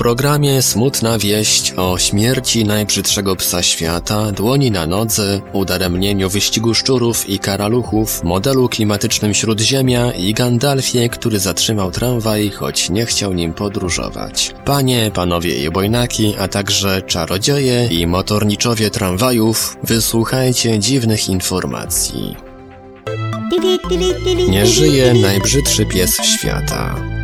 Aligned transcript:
Programie 0.00 0.62
Smutna 0.62 1.18
wieść 1.18 1.72
o 1.76 1.98
śmierci 1.98 2.64
najbrzydszego 2.64 3.36
psa 3.36 3.62
świata, 3.62 4.32
dłoni 4.32 4.70
na 4.70 4.86
nodze, 4.86 5.40
udaremnieniu 5.52 6.30
wyścigu 6.30 6.74
szczurów 6.74 7.28
i 7.28 7.38
karaluchów, 7.38 8.24
modelu 8.24 8.68
klimatycznym 8.68 9.34
Śródziemia 9.34 10.12
i 10.12 10.34
Gandalfie, 10.34 11.08
który 11.08 11.38
zatrzymał 11.38 11.90
tramwaj, 11.90 12.50
choć 12.50 12.90
nie 12.90 13.06
chciał 13.06 13.32
nim 13.32 13.52
podróżować. 13.52 14.54
Panie, 14.64 15.10
panowie 15.14 15.64
i 15.64 15.70
bojnaki, 15.70 16.34
a 16.38 16.48
także 16.48 17.02
czarodzieje 17.02 17.86
i 17.86 18.06
motorniczowie 18.06 18.90
tramwajów, 18.90 19.76
wysłuchajcie 19.82 20.78
dziwnych 20.78 21.28
informacji. 21.28 22.36
Nie 24.48 24.66
żyje 24.66 25.14
najbrzydszy 25.14 25.86
pies 25.86 26.16
świata. 26.22 27.19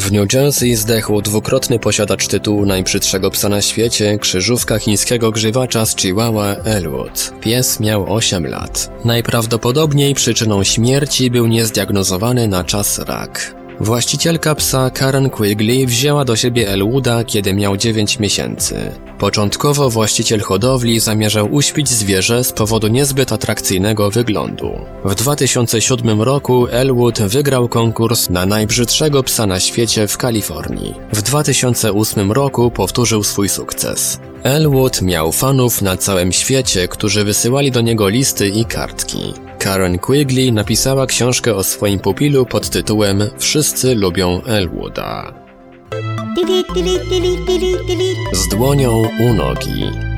W 0.00 0.12
New 0.12 0.32
Jersey 0.32 0.76
zdechł 0.76 1.22
dwukrotny 1.22 1.78
posiadacz 1.78 2.26
tytułu 2.26 2.66
najbrzydszego 2.66 3.30
psa 3.30 3.48
na 3.48 3.62
świecie, 3.62 4.18
krzyżówka 4.18 4.78
chińskiego 4.78 5.30
grzywacza 5.30 5.86
z 5.86 5.96
Chihuahua 5.96 6.56
Elwood. 6.64 7.32
Pies 7.40 7.80
miał 7.80 8.14
8 8.14 8.46
lat. 8.46 8.90
Najprawdopodobniej 9.04 10.14
przyczyną 10.14 10.64
śmierci 10.64 11.30
był 11.30 11.46
niezdiagnozowany 11.46 12.48
na 12.48 12.64
czas 12.64 12.98
rak. 12.98 13.57
Właścicielka 13.80 14.54
psa 14.54 14.90
Karen 14.90 15.30
Quigley 15.30 15.86
wzięła 15.86 16.24
do 16.24 16.36
siebie 16.36 16.68
Elwooda, 16.68 17.24
kiedy 17.24 17.54
miał 17.54 17.76
9 17.76 18.18
miesięcy. 18.18 18.92
Początkowo 19.18 19.90
właściciel 19.90 20.40
hodowli 20.40 21.00
zamierzał 21.00 21.54
uśpić 21.54 21.88
zwierzę 21.88 22.44
z 22.44 22.52
powodu 22.52 22.88
niezbyt 22.88 23.32
atrakcyjnego 23.32 24.10
wyglądu. 24.10 24.70
W 25.04 25.14
2007 25.14 26.22
roku 26.22 26.66
Elwood 26.70 27.22
wygrał 27.22 27.68
konkurs 27.68 28.30
na 28.30 28.46
najbrzydszego 28.46 29.22
psa 29.22 29.46
na 29.46 29.60
świecie 29.60 30.08
w 30.08 30.18
Kalifornii. 30.18 30.94
W 31.12 31.22
2008 31.22 32.32
roku 32.32 32.70
powtórzył 32.70 33.22
swój 33.22 33.48
sukces. 33.48 34.18
Elwood 34.42 35.02
miał 35.02 35.32
fanów 35.32 35.82
na 35.82 35.96
całym 35.96 36.32
świecie, 36.32 36.88
którzy 36.88 37.24
wysyłali 37.24 37.70
do 37.70 37.80
niego 37.80 38.08
listy 38.08 38.48
i 38.48 38.64
kartki. 38.64 39.47
Karen 39.58 39.98
Quigley 39.98 40.52
napisała 40.52 41.06
książkę 41.06 41.54
o 41.54 41.64
swoim 41.64 42.00
pupilu 42.00 42.46
pod 42.46 42.70
tytułem 42.70 43.22
Wszyscy 43.38 43.94
lubią 43.94 44.42
Elwooda. 44.42 45.34
Z 48.32 48.48
dłonią 48.48 49.02
u 49.20 49.34
nogi. 49.34 50.17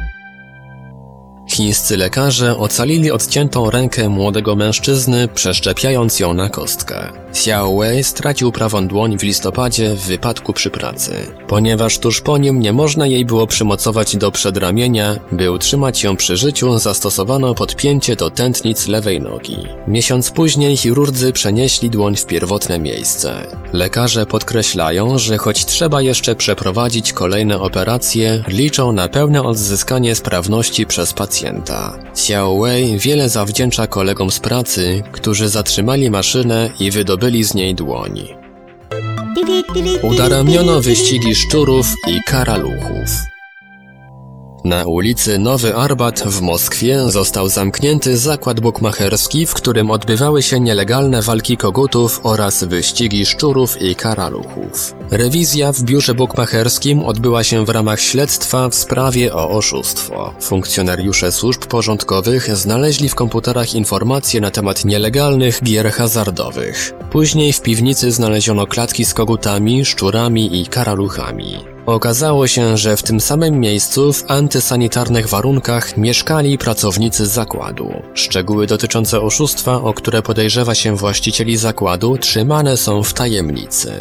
Chińscy 1.61 1.97
lekarze 1.97 2.57
ocalili 2.59 3.11
odciętą 3.11 3.71
rękę 3.71 4.09
młodego 4.09 4.57
mężczyzny, 4.57 5.29
przeszczepiając 5.29 6.21
ją 6.21 6.35
na 6.35 6.49
kostkę. 6.49 7.13
Xiao 7.31 7.79
Wei 7.79 8.05
stracił 8.05 8.53
prawą 8.53 8.89
dłoń 8.89 9.19
w 9.19 9.23
listopadzie 9.23 9.95
w 9.95 10.01
wypadku 10.01 10.53
przy 10.53 10.71
pracy. 10.71 11.13
Ponieważ 11.49 11.99
tuż 11.99 12.21
po 12.21 12.39
nim 12.39 12.61
nie 12.61 12.73
można 12.73 13.07
jej 13.07 13.25
było 13.25 13.47
przymocować 13.47 14.17
do 14.17 14.31
przedramienia, 14.31 15.17
by 15.33 15.51
utrzymać 15.51 16.03
ją 16.03 16.17
przy 16.17 16.37
życiu, 16.37 16.79
zastosowano 16.79 17.55
podpięcie 17.55 18.17
do 18.17 18.31
tętnic 18.31 18.89
lewej 18.89 19.21
nogi. 19.21 19.57
Miesiąc 19.89 20.31
później 20.31 20.77
chirurdzy 20.77 21.33
przenieśli 21.33 21.91
dłoń 21.91 22.17
w 22.17 22.27
pierwotne 22.27 22.79
miejsce. 22.79 23.47
Lekarze 23.73 24.27
podkreślają, 24.27 25.19
że 25.19 25.39
choć 25.39 25.65
trzeba 25.65 26.03
jeszcze 26.03 26.35
przeprowadzić 26.35 27.13
kolejne 27.13 27.61
operacje, 27.61 28.45
liczą 28.49 28.93
na 28.93 29.09
pełne 29.09 29.43
odzyskanie 29.43 30.15
sprawności 30.15 30.87
przez 30.87 31.13
pacjenta. 31.13 31.50
Xiao 32.13 32.61
Wei 32.61 32.99
wiele 32.99 33.29
zawdzięcza 33.29 33.87
kolegom 33.87 34.31
z 34.31 34.41
pracy, 34.41 35.03
którzy 35.13 35.49
zatrzymali 35.49 36.11
maszynę 36.11 36.71
i 36.81 36.91
wydobyli 36.91 37.45
z 37.45 37.55
niej 37.55 37.75
dłoń. 37.75 38.29
Udaremniono 40.03 40.81
wyścigi 40.81 41.35
szczurów 41.35 41.87
i 42.09 42.21
karaluchów. 42.27 43.11
Na 44.65 44.85
ulicy 44.85 45.39
Nowy 45.39 45.75
Arbat 45.75 46.21
w 46.21 46.41
Moskwie 46.41 47.11
został 47.11 47.49
zamknięty 47.49 48.17
zakład 48.17 48.61
bukmacherski, 48.61 49.47
w 49.47 49.55
którym 49.55 49.91
odbywały 49.91 50.43
się 50.43 50.61
nielegalne 50.61 51.23
walki 51.23 51.57
kogutów 51.57 52.21
oraz 52.23 52.65
wyścigi 52.65 53.27
szczurów 53.27 53.83
i 53.83 53.95
karaluchów. 53.95 54.95
Rewizja 55.11 55.73
w 55.73 55.83
biurze 55.83 56.15
bukmacherskim 56.15 57.05
odbyła 57.05 57.45
się 57.45 57.65
w 57.65 57.69
ramach 57.69 58.01
śledztwa 58.01 58.69
w 58.69 58.75
sprawie 58.75 59.35
o 59.35 59.51
oszustwo. 59.51 60.35
Funkcjonariusze 60.41 61.33
służb 61.33 61.65
porządkowych 61.65 62.57
znaleźli 62.57 63.09
w 63.09 63.15
komputerach 63.15 63.75
informacje 63.75 64.41
na 64.41 64.51
temat 64.51 64.85
nielegalnych 64.85 65.63
gier 65.63 65.91
hazardowych. 65.91 66.93
Później 67.11 67.53
w 67.53 67.61
piwnicy 67.61 68.13
znaleziono 68.13 68.67
klatki 68.67 69.05
z 69.05 69.15
kogutami, 69.15 69.85
szczurami 69.85 70.61
i 70.61 70.67
karaluchami. 70.67 71.80
Okazało 71.91 72.47
się, 72.47 72.77
że 72.77 72.97
w 72.97 73.03
tym 73.03 73.21
samym 73.21 73.61
miejscu 73.61 74.13
w 74.13 74.31
antysanitarnych 74.31 75.29
warunkach 75.29 75.97
mieszkali 75.97 76.59
pracownicy 76.59 77.27
zakładu. 77.27 77.93
Szczegóły 78.15 78.67
dotyczące 78.67 79.21
oszustwa, 79.21 79.83
o 79.83 79.95
które 79.95 80.23
podejrzewa 80.23 80.75
się 80.75 80.97
właścicieli 80.97 81.57
zakładu, 81.57 82.19
trzymane 82.19 82.77
są 82.77 83.03
w 83.03 83.15
tajemnicy. 83.15 83.93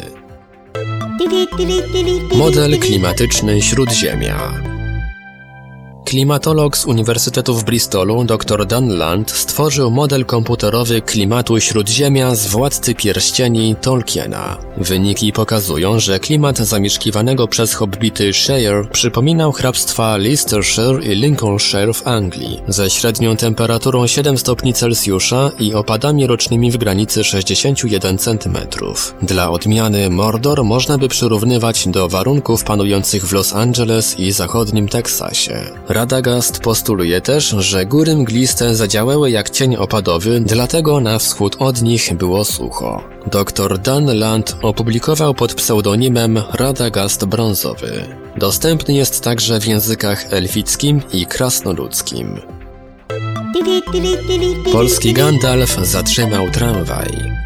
Model 2.34 2.78
klimatyczny 2.78 3.62
Śródziemia 3.62 4.52
Klimatolog 6.10 6.76
z 6.76 6.84
Uniwersytetu 6.86 7.54
w 7.54 7.64
Bristolu 7.64 8.24
dr 8.24 8.66
Dan 8.66 8.88
Land 8.88 9.30
stworzył 9.30 9.90
model 9.90 10.24
komputerowy 10.24 11.02
klimatu 11.02 11.60
Śródziemia 11.60 12.34
z 12.34 12.46
Władcy 12.46 12.94
Pierścieni 12.94 13.76
Tolkiena. 13.80 14.56
Wyniki 14.76 15.32
pokazują, 15.32 16.00
że 16.00 16.20
klimat 16.20 16.58
zamieszkiwanego 16.58 17.48
przez 17.48 17.74
hobbity 17.74 18.32
Shire 18.32 18.84
przypominał 18.92 19.52
hrabstwa 19.52 20.16
Leicestershire 20.16 21.02
i 21.02 21.14
Lincolnshire 21.14 21.94
w 21.94 22.06
Anglii, 22.06 22.60
ze 22.68 22.90
średnią 22.90 23.36
temperaturą 23.36 24.06
7 24.06 24.38
stopni 24.38 24.74
Celsjusza 24.74 25.50
i 25.58 25.74
opadami 25.74 26.26
rocznymi 26.26 26.70
w 26.70 26.76
granicy 26.76 27.24
61 27.24 28.18
cm. 28.18 28.58
Dla 29.22 29.50
odmiany 29.50 30.10
Mordor 30.10 30.64
można 30.64 30.98
by 30.98 31.08
przyrównywać 31.08 31.88
do 31.88 32.08
warunków 32.08 32.64
panujących 32.64 33.26
w 33.26 33.32
Los 33.32 33.52
Angeles 33.52 34.18
i 34.18 34.32
zachodnim 34.32 34.88
Teksasie. 34.88 35.60
Radagast 36.00 36.60
postuluje 36.60 37.20
też, 37.20 37.48
że 37.48 37.86
góry 37.86 38.16
mgliste 38.16 38.74
zadziałały 38.74 39.30
jak 39.30 39.50
cień 39.50 39.76
opadowy, 39.76 40.40
dlatego 40.40 41.00
na 41.00 41.18
wschód 41.18 41.56
od 41.58 41.82
nich 41.82 42.14
było 42.14 42.44
sucho. 42.44 43.04
Dr 43.26 43.78
Dan 43.78 44.18
Land 44.18 44.56
opublikował 44.62 45.34
pod 45.34 45.54
pseudonimem 45.54 46.42
Radagast 46.52 47.24
Brązowy. 47.24 48.04
Dostępny 48.36 48.94
jest 48.94 49.24
także 49.24 49.60
w 49.60 49.66
językach 49.66 50.32
elfickim 50.32 51.02
i 51.12 51.26
krasnoludzkim. 51.26 52.40
Polski 54.72 55.12
Gandalf 55.12 55.86
zatrzymał 55.86 56.50
tramwaj. 56.50 57.39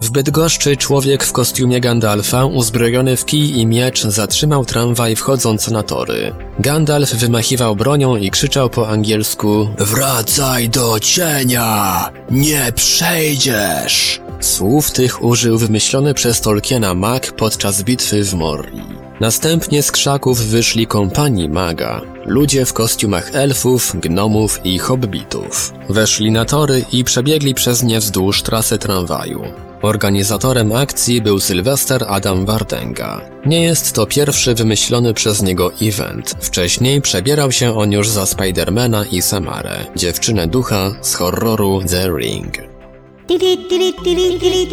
W 0.00 0.10
Bydgoszczy 0.10 0.76
człowiek 0.76 1.24
w 1.24 1.32
kostiumie 1.32 1.80
Gandalfa, 1.80 2.44
uzbrojony 2.44 3.16
w 3.16 3.24
kij 3.24 3.58
i 3.58 3.66
miecz, 3.66 4.02
zatrzymał 4.02 4.64
tramwaj 4.64 5.16
wchodząc 5.16 5.68
na 5.68 5.82
tory. 5.82 6.32
Gandalf 6.58 7.14
wymachiwał 7.14 7.76
bronią 7.76 8.16
i 8.16 8.30
krzyczał 8.30 8.70
po 8.70 8.88
angielsku 8.88 9.68
Wracaj 9.78 10.68
do 10.68 11.00
cienia! 11.00 12.10
Nie 12.30 12.72
przejdziesz! 12.74 14.20
Słów 14.40 14.90
tych 14.90 15.24
użył 15.24 15.58
wymyślony 15.58 16.14
przez 16.14 16.40
Tolkiena 16.40 16.94
mag 16.94 17.32
podczas 17.32 17.82
bitwy 17.82 18.24
w 18.24 18.34
Morii. 18.34 19.08
Następnie 19.20 19.82
z 19.82 19.92
krzaków 19.92 20.38
wyszli 20.38 20.86
kompanii 20.86 21.48
maga, 21.48 22.00
ludzie 22.26 22.64
w 22.64 22.72
kostiumach 22.72 23.34
elfów, 23.34 23.96
gnomów 24.00 24.60
i 24.64 24.78
hobbitów. 24.78 25.72
Weszli 25.88 26.30
na 26.30 26.44
tory 26.44 26.84
i 26.92 27.04
przebiegli 27.04 27.54
przez 27.54 27.82
nie 27.82 28.00
wzdłuż 28.00 28.42
trasy 28.42 28.78
tramwaju. 28.78 29.67
Organizatorem 29.82 30.72
akcji 30.72 31.22
był 31.22 31.40
Sylwester 31.40 32.04
Adam 32.08 32.46
Wardenga. 32.46 33.20
Nie 33.46 33.62
jest 33.62 33.92
to 33.92 34.06
pierwszy 34.06 34.54
wymyślony 34.54 35.14
przez 35.14 35.42
niego 35.42 35.72
event. 35.82 36.34
Wcześniej 36.40 37.00
przebierał 37.00 37.52
się 37.52 37.78
on 37.78 37.92
już 37.92 38.08
za 38.08 38.26
Spidermana 38.26 39.04
i 39.04 39.22
Samarę, 39.22 39.86
dziewczynę 39.96 40.46
ducha 40.46 40.90
z 41.00 41.14
horroru 41.14 41.80
The 41.88 42.08
Ring. 42.18 42.52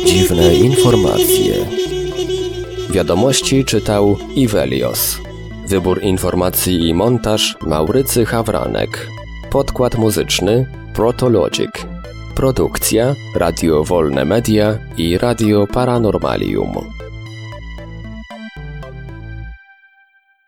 Dziwne 0.05 0.55
informacje. 0.55 1.55
Wiadomości 2.89 3.65
czytał 3.65 4.17
Ivelios. 4.35 5.17
Wybór 5.67 6.03
informacji 6.03 6.87
i 6.87 6.93
montaż 6.93 7.55
Maurycy 7.61 8.25
Hawranek. 8.25 9.07
Podkład 9.51 9.95
muzyczny 9.95 10.65
Protologic. 10.93 11.94
Produkcja 12.35 13.15
Radio 13.33 13.81
Wolne 13.83 14.25
Media 14.25 14.77
i 14.97 15.17
Radio 15.17 15.65
Paranormalium. 15.65 17.04